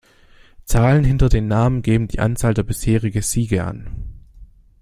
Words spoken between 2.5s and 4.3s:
der bisherigen Siege an